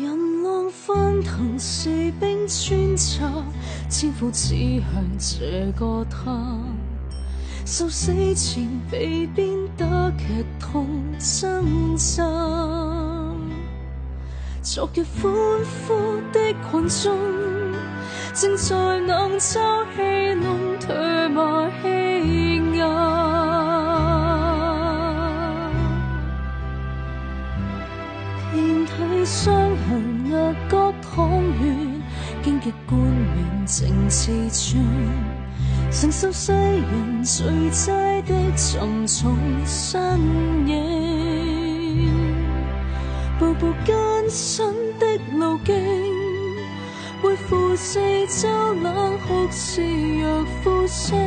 [0.00, 3.26] 人浪翻腾士兵穿插，
[3.90, 6.56] 千夫指向这个他。
[7.66, 10.86] 受死前被鞭打，剧痛
[11.18, 12.22] 挣扎。
[14.62, 15.32] 昨日欢
[15.88, 17.18] 呼的群众，
[18.34, 22.84] 正在冷嘲戏弄唾骂欺压。
[28.52, 29.67] 遍体伤
[30.32, 31.64] 额角淌血，
[32.42, 34.84] 荆棘冠冕正刺穿，
[35.90, 40.20] 承受世人聚斋的沉重身
[40.66, 42.10] 影，
[43.38, 43.94] 步步艰
[44.28, 44.66] 辛
[44.98, 45.74] 的路径，
[47.22, 48.48] 背负四周
[48.82, 50.26] 冷酷肆虐
[50.62, 51.18] 呼声，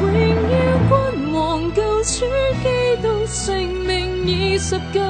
[0.00, 0.56] 荣耀
[0.88, 2.26] 君王救主
[2.62, 2.66] 基
[3.02, 3.79] 督性命以
[4.62, 5.00] 十架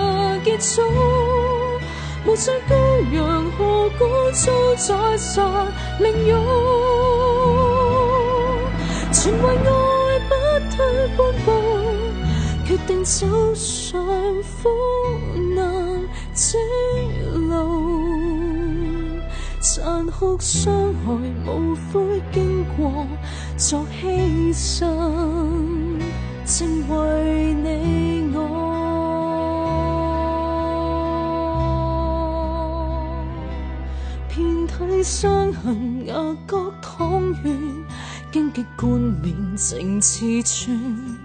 [0.44, 0.80] 结束，
[2.24, 2.72] 无罪羔
[3.12, 5.42] 羊何故遭宰杀
[5.98, 6.38] 凌辱？
[9.12, 9.68] 全为爱
[10.28, 10.32] 不
[10.70, 10.76] 退
[11.18, 11.48] 半步，
[12.64, 13.26] 决定走
[13.56, 14.00] 上
[14.62, 14.70] 苦
[15.56, 15.58] 难
[16.32, 16.56] 之
[17.48, 17.50] 路。
[19.60, 20.72] 残酷伤
[21.04, 21.10] 害
[21.44, 23.04] 无悔经过，
[23.56, 24.78] 作牺牲，
[26.46, 28.39] 正为你我。
[35.03, 37.50] 伤痕，额角淌血，
[38.31, 41.19] 荆棘冠冕正刺穿，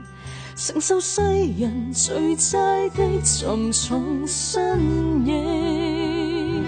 [0.56, 4.80] 承受世人聚斋的沉重身
[5.26, 6.64] 影。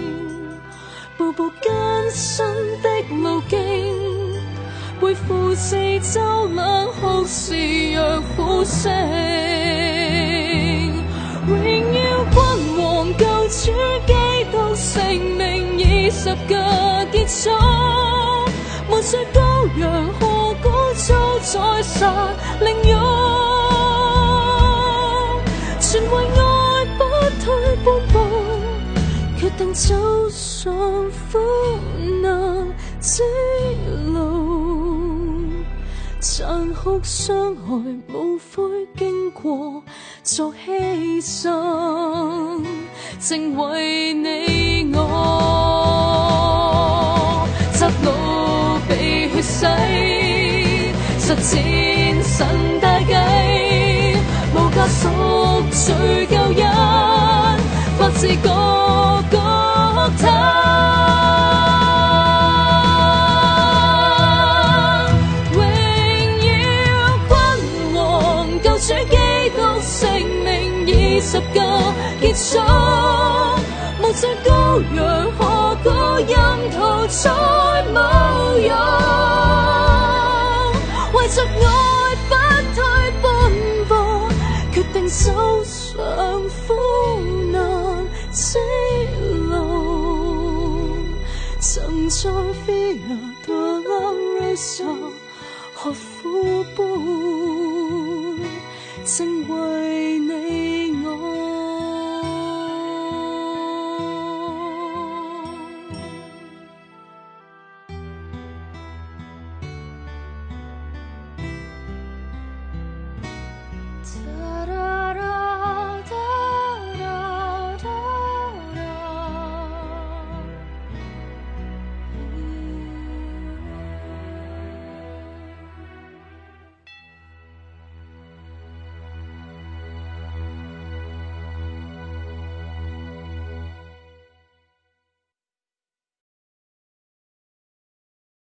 [1.16, 2.44] 步步艰辛
[2.82, 3.58] 的路径，
[5.00, 5.76] 背负四
[6.12, 8.00] 周冷酷肆虐
[8.36, 8.92] 呼声，
[16.08, 17.50] 命以十架结束，
[18.90, 19.38] 无罪羔
[19.78, 22.30] 羊何故遭宰杀
[22.60, 22.98] 凌辱？
[25.78, 26.40] 全为爱
[26.96, 27.04] 不
[27.44, 27.46] 退
[27.84, 28.16] 半步。
[29.36, 29.94] 决定走
[30.30, 30.74] 上
[31.30, 31.38] 苦
[32.22, 32.26] 难
[33.00, 33.22] 之
[34.10, 34.16] 路，
[36.20, 37.76] 残酷伤害
[38.12, 39.82] 无悔经过，
[40.24, 42.64] 作牺牲，
[43.20, 44.57] 正为你
[51.28, 52.46] 实践神
[52.80, 53.12] 大计，
[54.54, 55.10] 无价赎
[55.70, 56.64] 罪救恩，
[57.98, 58.48] 发自各
[59.30, 59.36] 各
[60.22, 60.24] 他。
[65.52, 65.60] 荣
[66.46, 66.48] 耀
[67.28, 67.30] 君
[67.94, 67.98] 王
[68.62, 69.16] 救主基
[69.54, 70.08] 督性
[70.46, 71.60] 命以十架
[72.22, 72.58] 结束，
[74.02, 74.48] 无罪羔
[74.96, 75.90] 羊何故
[76.26, 76.34] 任
[76.70, 77.30] 徒再
[77.92, 77.96] 侮
[78.66, 79.07] 辱？
[81.18, 82.32] 为着爱不
[82.74, 82.78] 退
[83.20, 83.26] 半
[83.88, 83.92] 步，
[84.72, 85.96] 决定走上
[86.48, 86.66] 苦
[87.50, 87.58] 难
[88.32, 88.58] 之
[89.48, 89.52] 路。
[91.58, 92.30] 曾在
[92.64, 94.94] Via Dolorosa
[95.74, 96.78] 何苦杯，
[99.04, 99.44] 正